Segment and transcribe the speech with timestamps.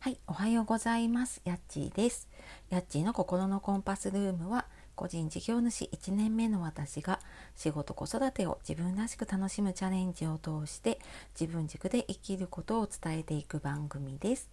[0.00, 1.40] はい、おはようございます。
[1.44, 2.28] やっちーです。
[2.70, 7.18] やっちーの心のコンパスルームは、個人事業主1年目の私が
[7.56, 11.00] 仕事子育てを自分らしく楽しむチャレンジを通して
[11.38, 14.48] 自分軸で生きることを伝えていく番組です。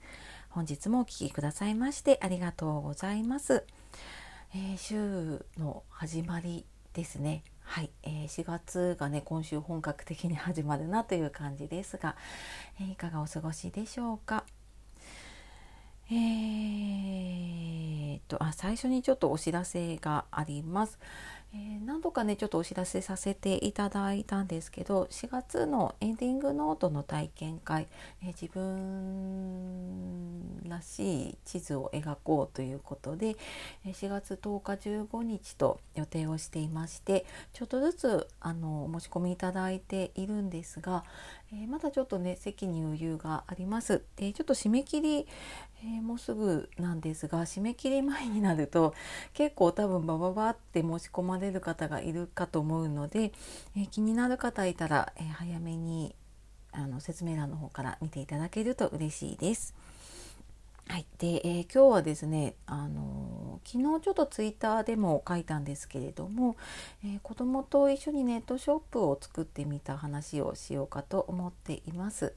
[0.50, 3.66] 本日もお聴きくださいましてありがとうございます。
[4.56, 7.44] えー、週の始まりですね。
[7.62, 12.16] はい、えー、4月がね今週本格的に始まるなという感じですが、
[12.80, 14.44] えー、いかがお過ごしでしょうか？
[16.12, 21.00] えー、とあ最初にちょっとお知らせがあります。
[21.54, 27.88] えー、何度かねちょっとお知らせさせていただいたんですけど4月のエンディングノートの体験会、
[28.22, 33.36] えー、自分らしい地図を描こうということで
[33.86, 41.04] 4月10日15日と予定をしていましてちょっとずつあのお申し込みいただいているんですが、
[41.52, 44.02] えー、まだちょっとね席に余裕があります。
[44.16, 45.28] でちょっと締め切り、
[45.82, 48.94] えー、もうすぐなんですが締め切り前になると
[49.34, 53.32] 結構多分バババって申し込まれる方がいるかと思うので、
[53.76, 56.16] えー、気になる方いたら、え早めに
[56.72, 59.74] あの説明欄の方から見ていただけると嬉しいです。
[60.88, 66.56] はい、で、えー、今日はですね、あのー、昨日ちょっとツイッターでも書いたんですけれども、
[67.04, 72.34] えー、子供と一緒にネットショップを作ってみた話をしようかと思っています。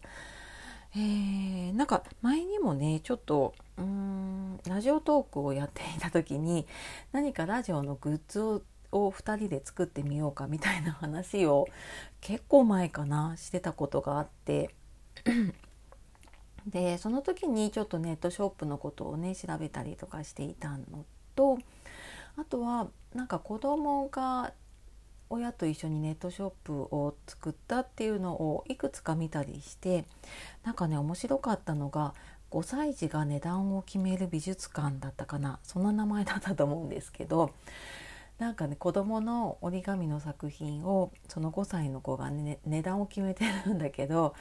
[0.96, 6.66] えー、なんか前にもねちょっとうーんラジオトークをやっていた時に
[7.12, 8.62] 何かラジオのグッズを
[8.92, 11.66] を2人で作ってみようかみたいな話を
[12.20, 14.74] 結構前かなしてたことがあって。
[16.66, 21.58] でその時にちょっとネットショップのことをね調べたりとかしていたのと
[22.36, 24.52] あとはなんか子供が
[25.30, 30.04] 親と一緒にネットショップを作ったっていうのをいくつか見たりして
[30.64, 32.14] なんかね面白かったのが
[32.50, 35.58] 5歳児が値段を決める美術館だったかな。
[35.62, 37.52] そんな名前だったと思うんですけど
[38.38, 44.34] なんかね子供の折り紙の作品をその5歳の子が、ね、値段を決めてるんだけど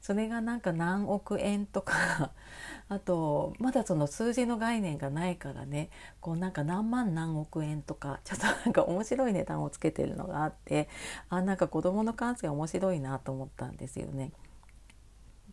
[0.00, 2.30] それがなんか何億円とか
[2.88, 5.90] あとまだその数字の概念がないからね
[6.20, 10.88] こうなんか何万何億円とかちょっとなんか面白い値段をつけてるのがあって
[11.28, 14.32] あなんか子供の感性面白いなと思ったんですよね。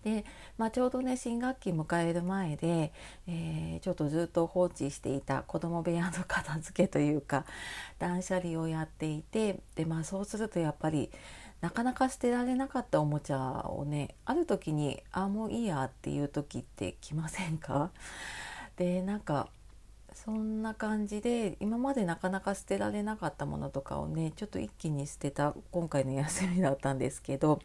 [0.03, 0.25] で、
[0.57, 2.91] まあ、ちょうどね新学期迎える前で、
[3.27, 7.45] えー、ちょっとずっと放置していた子供部屋の片付けというか
[7.99, 11.09] 断捨離をやっていてで、まあ、そうするとやっぱり
[11.61, 17.91] なかなか捨てられなかったおもちゃをねある時に「あもういいや」っていう時って来ませんか？
[18.77, 19.49] でなんか
[20.25, 27.59] そんな感じで今までなかなか捨てられなかったものとかをねちょっと一気に捨てた今回の休みだったんですけど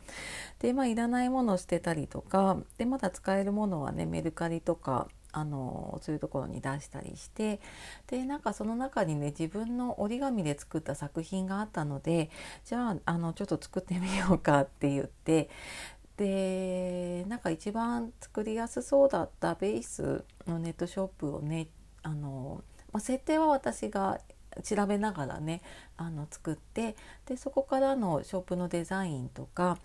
[0.58, 7.58] でまあいらないものを捨てたりとかでまだ使えるものはねメルカリとかあのそういうところに出したりして
[8.06, 12.30] でなんかその中にね自分の折り紙で作った作品があったので
[12.66, 15.48] じゃああのちょっと作ってみようかって言って
[16.18, 21.68] でなんか一番作りやすそうだったベースのネットショップをね
[22.02, 24.20] あの、まあ、設定は私が
[24.62, 25.62] 調べながらね
[25.96, 26.94] あの作って
[27.26, 29.78] でそこからのショップのデザインとか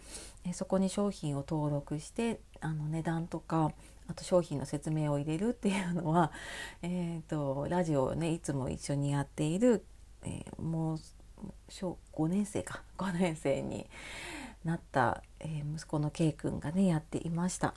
[0.45, 3.72] えそこに商品を登録してあの値段とか
[4.09, 6.31] あと商品の説明を入れるっていうのは、
[6.81, 9.85] えーと、ラジオをねいつも一緒にやっている、
[10.23, 11.00] えー、もう
[11.69, 13.85] 小5年生か5年生に
[14.63, 17.73] なった、えー、息子の K 君がねやっていました。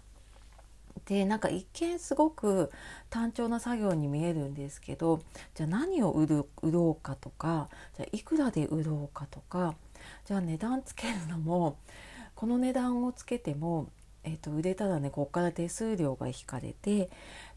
[1.06, 2.70] でなんか一見すごく
[3.08, 5.20] 単調な作業に見えるんですけど
[5.54, 9.74] じゃあ何を売る売ろうかとかじゃあいくらで売ろうかとか
[10.24, 11.76] じゃあ値段つけるのも
[12.34, 13.88] この値段をつけても、
[14.24, 17.10] えー、と売れたらねここから手数料が引かれて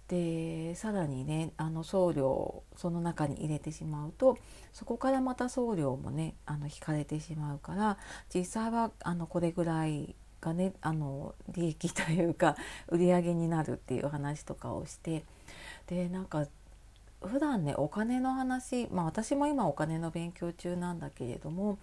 [0.08, 4.38] でさらにねあの送料その中に入れてしまうと
[4.74, 7.98] そこからまた送料もねあの引かれてしまうから
[8.34, 12.56] 実際はあのこれぐらいがねあの利益というか
[12.90, 15.24] 売り上げになるっていう話とかをして
[15.88, 16.46] でなんか
[17.22, 21.78] 普段ねお金の話まあ私も今お金の勉強中なんだけれども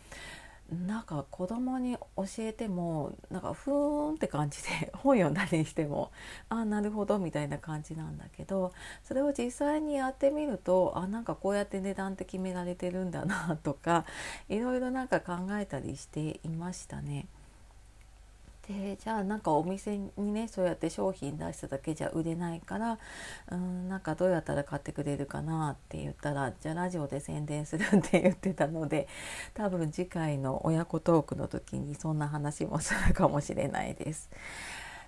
[0.87, 6.13] なんか子供に教えてもなんかふーんって感じで 本読んだりしても
[6.49, 8.73] ああなるほどみたいな感じなんだけど
[9.03, 14.05] それを実際にやってみるとあなんかこうやって値段って決められてるんだなとか
[14.49, 17.27] いろいろなんか考えたりしていましたね。
[18.71, 22.99] でじゃあなんかお店にねそうやって商品出しただけじゃ売れないから
[23.51, 29.09] うんなんかどうやったら買ってくれるかなって言ったらじゃあラジオで宣伝するって言ってたので
[29.55, 34.31] 多分次回の親子トークの時にそんな話もするかもしれないです。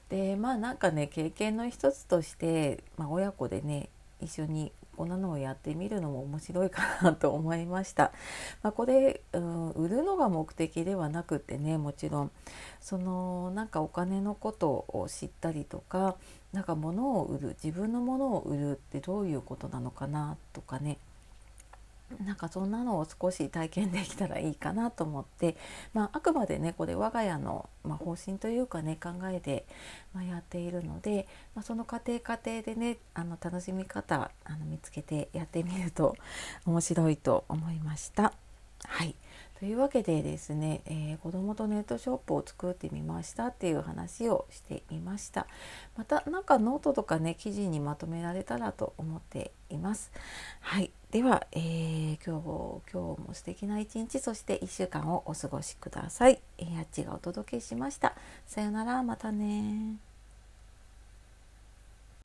[0.09, 3.88] でまあなんかね経験の一つとして、まあ、親子でね
[4.20, 8.12] 一緒にこんなのをやってみるのも面白いかなと思いました。
[8.62, 12.30] まあ、これ、うん、売るのが目的ではなくてねもちろん
[12.80, 16.16] そのなんかお金のことを知ったりとか
[16.52, 20.98] なんか物を売る自分のものを売るってどういうことなのかなとかね
[22.25, 25.56] なんかそんなのを少し体験できたらいいかなと思って、
[25.94, 29.67] まあ、あくまでねこれ我が家の、まあ、方針というかね考えで、
[30.12, 36.17] ま、やっているので、まあ、その過程過程でねあの楽しみ方あの見つけてやってみると
[36.67, 38.32] 面白いと思いました。
[38.85, 39.14] はい
[39.58, 45.46] というわけでですね、えー、子供とネットショップを作ってみましたっていう話をしてみました。
[45.96, 50.10] またなんかノートとかね記事にまとめられたらと思っています。
[50.60, 50.90] はい。
[51.10, 58.14] では、えー、今日今日も素敵な一日そして1週間をお過ごしください、えー、あっちがお届けしました。
[58.46, 59.02] さよなら。
[59.02, 60.12] またね